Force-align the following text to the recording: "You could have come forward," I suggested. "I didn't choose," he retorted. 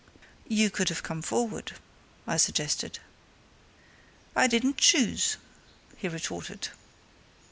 "You 0.47 0.71
could 0.71 0.89
have 0.89 1.03
come 1.03 1.21
forward," 1.21 1.73
I 2.25 2.37
suggested. 2.37 2.97
"I 4.35 4.47
didn't 4.47 4.77
choose," 4.77 5.37
he 5.95 6.07
retorted. 6.07 6.69